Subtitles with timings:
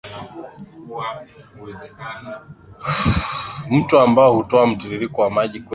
[3.69, 5.69] mto ambao hutoa mtiririko wa maji kwenye